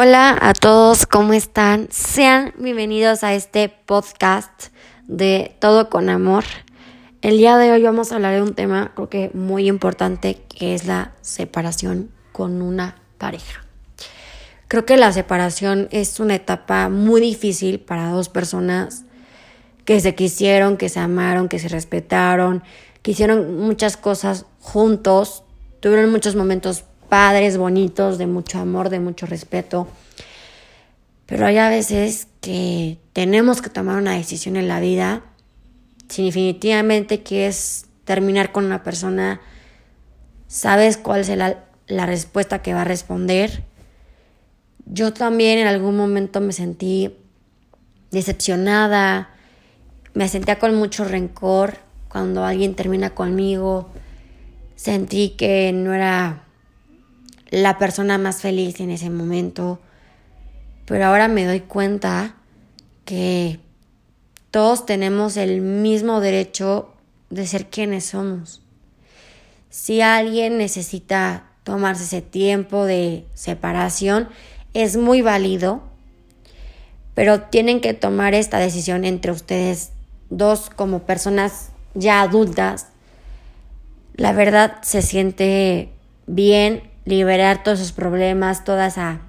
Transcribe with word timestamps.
Hola 0.00 0.38
a 0.40 0.52
todos, 0.52 1.06
¿cómo 1.06 1.32
están? 1.32 1.88
Sean 1.90 2.54
bienvenidos 2.56 3.24
a 3.24 3.34
este 3.34 3.68
podcast 3.68 4.68
de 5.08 5.56
Todo 5.58 5.90
con 5.90 6.08
Amor. 6.08 6.44
El 7.20 7.38
día 7.38 7.58
de 7.58 7.72
hoy 7.72 7.82
vamos 7.82 8.12
a 8.12 8.14
hablar 8.14 8.36
de 8.36 8.42
un 8.42 8.54
tema 8.54 8.92
creo 8.94 9.08
que 9.08 9.32
muy 9.34 9.66
importante 9.66 10.40
que 10.56 10.76
es 10.76 10.86
la 10.86 11.14
separación 11.20 12.12
con 12.30 12.62
una 12.62 12.94
pareja. 13.18 13.64
Creo 14.68 14.86
que 14.86 14.96
la 14.96 15.12
separación 15.12 15.88
es 15.90 16.20
una 16.20 16.36
etapa 16.36 16.88
muy 16.88 17.20
difícil 17.20 17.80
para 17.80 18.12
dos 18.12 18.28
personas 18.28 19.04
que 19.84 19.98
se 19.98 20.14
quisieron, 20.14 20.76
que 20.76 20.90
se 20.90 21.00
amaron, 21.00 21.48
que 21.48 21.58
se 21.58 21.66
respetaron, 21.66 22.62
que 23.02 23.10
hicieron 23.10 23.58
muchas 23.58 23.96
cosas 23.96 24.46
juntos, 24.60 25.42
tuvieron 25.80 26.12
muchos 26.12 26.36
momentos 26.36 26.84
padres, 27.08 27.56
bonitos, 27.56 28.18
de 28.18 28.26
mucho 28.26 28.58
amor, 28.58 28.90
de 28.90 29.00
mucho 29.00 29.26
respeto. 29.26 29.88
Pero 31.26 31.46
hay 31.46 31.58
a 31.58 31.68
veces 31.68 32.28
que 32.40 32.98
tenemos 33.12 33.60
que 33.60 33.70
tomar 33.70 33.96
una 33.96 34.14
decisión 34.14 34.56
en 34.56 34.68
la 34.68 34.80
vida 34.80 35.22
si 36.08 36.24
definitivamente 36.24 37.22
quieres 37.22 37.86
terminar 38.04 38.52
con 38.52 38.64
una 38.64 38.82
persona, 38.82 39.40
sabes 40.46 40.96
cuál 40.96 41.20
es 41.20 41.28
la, 41.28 41.64
la 41.86 42.06
respuesta 42.06 42.62
que 42.62 42.72
va 42.72 42.82
a 42.82 42.84
responder. 42.84 43.62
Yo 44.86 45.12
también 45.12 45.58
en 45.58 45.66
algún 45.66 45.96
momento 45.96 46.40
me 46.40 46.52
sentí 46.52 47.14
decepcionada, 48.10 49.30
me 50.14 50.28
sentía 50.28 50.58
con 50.58 50.74
mucho 50.74 51.04
rencor 51.04 51.76
cuando 52.08 52.44
alguien 52.44 52.74
termina 52.74 53.10
conmigo, 53.10 53.90
sentí 54.76 55.30
que 55.30 55.72
no 55.74 55.92
era 55.92 56.44
la 57.50 57.78
persona 57.78 58.18
más 58.18 58.40
feliz 58.40 58.80
en 58.80 58.90
ese 58.90 59.10
momento. 59.10 59.80
Pero 60.86 61.06
ahora 61.06 61.28
me 61.28 61.44
doy 61.46 61.60
cuenta 61.60 62.34
que 63.04 63.60
todos 64.50 64.86
tenemos 64.86 65.36
el 65.36 65.60
mismo 65.60 66.20
derecho 66.20 66.94
de 67.30 67.46
ser 67.46 67.66
quienes 67.66 68.06
somos. 68.06 68.62
Si 69.70 70.00
alguien 70.00 70.58
necesita 70.58 71.44
tomarse 71.64 72.04
ese 72.04 72.22
tiempo 72.22 72.84
de 72.84 73.26
separación, 73.34 74.28
es 74.72 74.96
muy 74.96 75.20
válido, 75.20 75.82
pero 77.14 77.42
tienen 77.42 77.80
que 77.80 77.94
tomar 77.94 78.32
esta 78.34 78.58
decisión 78.58 79.04
entre 79.04 79.32
ustedes 79.32 79.90
dos 80.30 80.70
como 80.70 81.00
personas 81.00 81.70
ya 81.94 82.22
adultas. 82.22 82.86
La 84.14 84.32
verdad 84.32 84.78
se 84.82 85.02
siente 85.02 85.90
bien 86.26 86.82
liberar 87.08 87.62
todos 87.62 87.80
esos 87.80 87.92
problemas, 87.92 88.64
toda 88.64 88.86
esa 88.86 89.20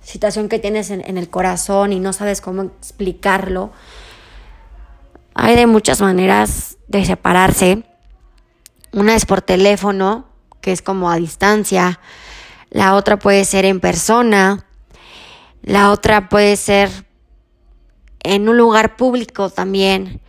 situación 0.00 0.48
que 0.48 0.60
tienes 0.60 0.90
en, 0.90 1.18
el 1.18 1.28
corazón 1.28 1.92
y 1.92 1.98
no 1.98 2.12
sabes 2.12 2.40
cómo 2.40 2.62
explicarlo. 2.62 3.72
Hay 5.34 5.56
de 5.56 5.66
muchas 5.66 6.00
maneras 6.00 6.78
de 6.86 7.04
separarse. 7.04 7.82
Una 8.92 9.16
es 9.16 9.26
por 9.26 9.42
teléfono, 9.42 10.28
que 10.60 10.70
es 10.70 10.80
como 10.80 11.10
a 11.10 11.16
distancia. 11.16 11.98
La 12.70 12.94
otra 12.94 13.18
puede 13.18 13.44
ser 13.44 13.64
en 13.64 13.80
persona. 13.80 14.64
La 15.62 15.90
otra 15.90 16.28
puede 16.28 16.54
ser 16.54 16.88
en 18.22 18.48
un 18.48 18.56
lugar 18.56 18.94
público 18.94 19.50
también. 19.50 20.20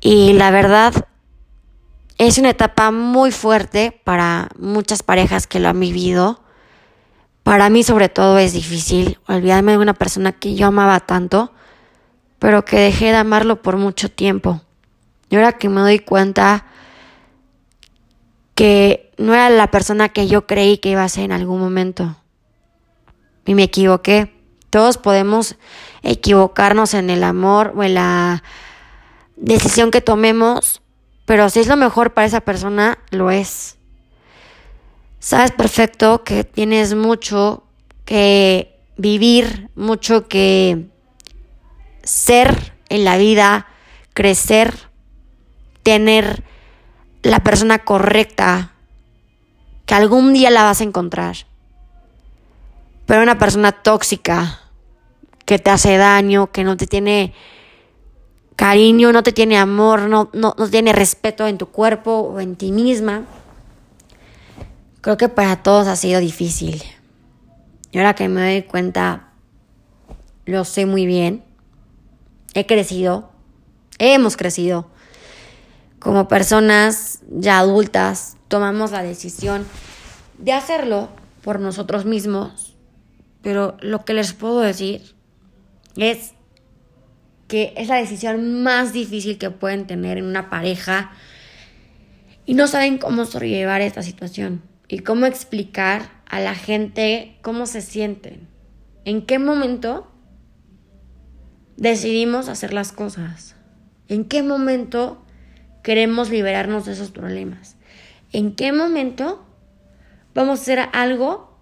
Y 0.00 0.32
la 0.32 0.50
verdad, 0.50 1.06
es 2.18 2.38
una 2.38 2.50
etapa 2.50 2.90
muy 2.90 3.32
fuerte 3.32 4.00
para 4.04 4.48
muchas 4.58 5.02
parejas 5.02 5.46
que 5.46 5.60
lo 5.60 5.68
han 5.68 5.80
vivido. 5.80 6.40
Para 7.42 7.68
mí 7.70 7.82
sobre 7.82 8.08
todo 8.08 8.38
es 8.38 8.52
difícil 8.52 9.18
olvidarme 9.26 9.72
de 9.72 9.78
una 9.78 9.94
persona 9.94 10.32
que 10.32 10.54
yo 10.54 10.68
amaba 10.68 11.00
tanto, 11.00 11.52
pero 12.38 12.64
que 12.64 12.78
dejé 12.78 13.06
de 13.06 13.16
amarlo 13.16 13.62
por 13.62 13.76
mucho 13.76 14.10
tiempo. 14.10 14.62
Y 15.28 15.36
ahora 15.36 15.52
que 15.52 15.68
me 15.68 15.80
doy 15.80 15.98
cuenta 15.98 16.66
que 18.54 19.12
no 19.18 19.34
era 19.34 19.50
la 19.50 19.70
persona 19.70 20.08
que 20.08 20.28
yo 20.28 20.46
creí 20.46 20.78
que 20.78 20.90
iba 20.90 21.02
a 21.02 21.08
ser 21.08 21.24
en 21.24 21.32
algún 21.32 21.58
momento. 21.58 22.16
Y 23.44 23.54
me 23.54 23.64
equivoqué. 23.64 24.32
Todos 24.70 24.98
podemos 24.98 25.56
equivocarnos 26.02 26.94
en 26.94 27.10
el 27.10 27.24
amor 27.24 27.72
o 27.76 27.82
en 27.82 27.94
la 27.94 28.42
decisión 29.36 29.90
que 29.90 30.00
tomemos 30.00 30.80
pero 31.24 31.48
si 31.50 31.60
es 31.60 31.66
lo 31.68 31.76
mejor 31.76 32.12
para 32.12 32.26
esa 32.26 32.40
persona, 32.40 32.98
lo 33.10 33.30
es. 33.30 33.76
Sabes 35.18 35.52
perfecto 35.52 36.22
que 36.22 36.44
tienes 36.44 36.94
mucho 36.94 37.64
que 38.04 38.78
vivir, 38.96 39.70
mucho 39.74 40.28
que 40.28 40.86
ser 42.02 42.74
en 42.90 43.04
la 43.04 43.16
vida, 43.16 43.66
crecer, 44.12 44.74
tener 45.82 46.44
la 47.22 47.40
persona 47.40 47.78
correcta, 47.78 48.72
que 49.86 49.94
algún 49.94 50.34
día 50.34 50.50
la 50.50 50.64
vas 50.64 50.80
a 50.80 50.84
encontrar. 50.84 51.36
Pero 53.06 53.22
una 53.22 53.38
persona 53.38 53.72
tóxica, 53.72 54.60
que 55.44 55.58
te 55.58 55.70
hace 55.70 55.96
daño, 55.96 56.52
que 56.52 56.64
no 56.64 56.76
te 56.76 56.86
tiene 56.86 57.34
cariño, 58.56 59.12
no 59.12 59.22
te 59.22 59.32
tiene 59.32 59.58
amor, 59.58 60.02
no, 60.02 60.30
no, 60.32 60.54
no 60.56 60.68
tiene 60.68 60.92
respeto 60.92 61.46
en 61.46 61.58
tu 61.58 61.66
cuerpo 61.66 62.12
o 62.12 62.40
en 62.40 62.56
ti 62.56 62.72
misma. 62.72 63.24
Creo 65.00 65.16
que 65.16 65.28
para 65.28 65.62
todos 65.62 65.86
ha 65.86 65.96
sido 65.96 66.20
difícil. 66.20 66.82
Y 67.92 67.98
ahora 67.98 68.14
que 68.14 68.28
me 68.28 68.40
doy 68.40 68.62
cuenta, 68.62 69.28
lo 70.46 70.64
sé 70.64 70.86
muy 70.86 71.06
bien. 71.06 71.44
He 72.54 72.66
crecido, 72.66 73.30
hemos 73.98 74.36
crecido. 74.36 74.88
Como 75.98 76.28
personas 76.28 77.20
ya 77.30 77.58
adultas, 77.58 78.36
tomamos 78.48 78.90
la 78.90 79.02
decisión 79.02 79.66
de 80.38 80.52
hacerlo 80.52 81.08
por 81.42 81.60
nosotros 81.60 82.04
mismos. 82.04 82.76
Pero 83.42 83.76
lo 83.80 84.04
que 84.04 84.14
les 84.14 84.32
puedo 84.32 84.60
decir 84.60 85.14
es 85.96 86.34
que 87.48 87.74
es 87.76 87.88
la 87.88 87.96
decisión 87.96 88.62
más 88.62 88.92
difícil 88.92 89.38
que 89.38 89.50
pueden 89.50 89.86
tener 89.86 90.18
en 90.18 90.24
una 90.24 90.50
pareja 90.50 91.12
y 92.46 92.54
no 92.54 92.66
saben 92.66 92.98
cómo 92.98 93.24
sobrellevar 93.24 93.80
esta 93.80 94.02
situación 94.02 94.62
y 94.88 95.00
cómo 95.00 95.26
explicar 95.26 96.10
a 96.26 96.40
la 96.40 96.54
gente 96.54 97.38
cómo 97.42 97.66
se 97.66 97.80
sienten. 97.80 98.48
¿En 99.04 99.26
qué 99.26 99.38
momento 99.38 100.10
decidimos 101.76 102.48
hacer 102.48 102.72
las 102.72 102.92
cosas? 102.92 103.56
¿En 104.08 104.24
qué 104.24 104.42
momento 104.42 105.24
queremos 105.82 106.30
liberarnos 106.30 106.86
de 106.86 106.92
esos 106.92 107.10
problemas? 107.10 107.76
¿En 108.32 108.54
qué 108.54 108.72
momento 108.72 109.46
vamos 110.34 110.58
a 110.58 110.62
hacer 110.62 110.80
algo 110.92 111.58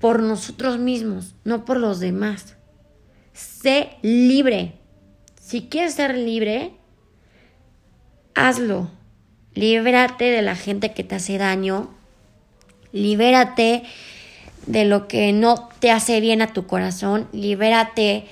por 0.00 0.22
nosotros 0.22 0.78
mismos, 0.78 1.34
no 1.44 1.64
por 1.64 1.78
los 1.78 2.00
demás? 2.00 2.56
Sé 3.32 3.96
libre. 4.02 4.81
Si 5.52 5.64
quieres 5.64 5.92
ser 5.92 6.16
libre, 6.16 6.72
hazlo. 8.34 8.90
Libérate 9.52 10.24
de 10.24 10.40
la 10.40 10.56
gente 10.56 10.94
que 10.94 11.04
te 11.04 11.16
hace 11.16 11.36
daño. 11.36 11.90
Libérate 12.90 13.82
de 14.64 14.86
lo 14.86 15.08
que 15.08 15.34
no 15.34 15.68
te 15.78 15.90
hace 15.90 16.22
bien 16.22 16.40
a 16.40 16.54
tu 16.54 16.66
corazón. 16.66 17.28
Libérate 17.32 18.24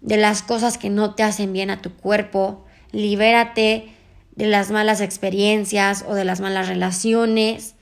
de 0.00 0.16
las 0.16 0.40
cosas 0.40 0.78
que 0.78 0.88
no 0.88 1.14
te 1.14 1.22
hacen 1.22 1.52
bien 1.52 1.68
a 1.68 1.82
tu 1.82 1.92
cuerpo. 1.92 2.64
Libérate 2.90 3.92
de 4.34 4.46
las 4.46 4.70
malas 4.70 5.02
experiencias 5.02 6.06
o 6.08 6.14
de 6.14 6.24
las 6.24 6.40
malas 6.40 6.68
relaciones. 6.68 7.74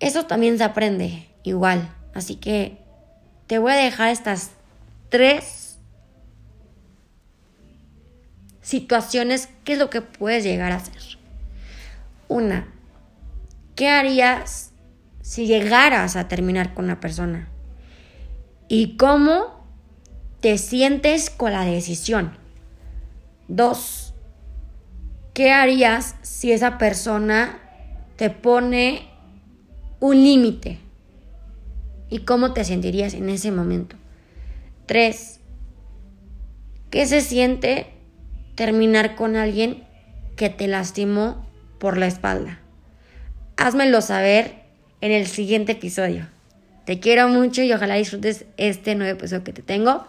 Eso 0.00 0.24
también 0.24 0.56
se 0.56 0.64
aprende 0.64 1.28
igual. 1.42 1.94
Así 2.14 2.36
que 2.36 2.78
te 3.48 3.58
voy 3.58 3.72
a 3.72 3.76
dejar 3.76 4.08
estas 4.08 4.52
tres 5.10 5.63
situaciones, 8.64 9.50
¿qué 9.62 9.74
es 9.74 9.78
lo 9.78 9.90
que 9.90 10.00
puedes 10.00 10.42
llegar 10.42 10.72
a 10.72 10.76
hacer? 10.76 11.18
Una, 12.28 12.66
¿qué 13.76 13.90
harías 13.90 14.72
si 15.20 15.46
llegaras 15.46 16.16
a 16.16 16.28
terminar 16.28 16.72
con 16.72 16.86
una 16.86 16.98
persona? 16.98 17.48
¿Y 18.68 18.96
cómo 18.96 19.66
te 20.40 20.56
sientes 20.56 21.28
con 21.28 21.52
la 21.52 21.66
decisión? 21.66 22.36
Dos, 23.48 24.14
¿qué 25.34 25.52
harías 25.52 26.16
si 26.22 26.50
esa 26.50 26.78
persona 26.78 27.60
te 28.16 28.30
pone 28.30 29.10
un 30.00 30.16
límite? 30.16 30.80
¿Y 32.08 32.20
cómo 32.20 32.54
te 32.54 32.64
sentirías 32.64 33.12
en 33.12 33.28
ese 33.28 33.50
momento? 33.50 33.96
Tres, 34.86 35.40
¿qué 36.88 37.04
se 37.04 37.20
siente 37.20 37.93
terminar 38.54 39.14
con 39.16 39.36
alguien 39.36 39.84
que 40.36 40.50
te 40.50 40.68
lastimó 40.68 41.46
por 41.78 41.98
la 41.98 42.06
espalda. 42.06 42.60
Házmelo 43.56 44.00
saber 44.00 44.54
en 45.00 45.12
el 45.12 45.26
siguiente 45.26 45.72
episodio. 45.72 46.26
Te 46.84 47.00
quiero 47.00 47.28
mucho 47.28 47.62
y 47.62 47.72
ojalá 47.72 47.94
disfrutes 47.94 48.44
este 48.56 48.94
nuevo 48.94 49.18
episodio 49.18 49.44
que 49.44 49.52
te 49.52 49.62
tengo. 49.62 50.06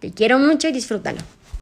Te 0.00 0.12
quiero 0.12 0.38
mucho 0.38 0.68
y 0.68 0.72
disfrútalo. 0.72 1.18